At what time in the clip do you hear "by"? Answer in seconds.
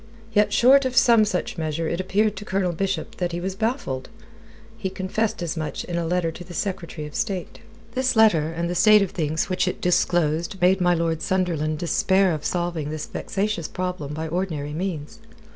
14.15-14.27